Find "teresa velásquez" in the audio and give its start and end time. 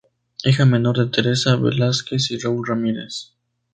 1.11-2.31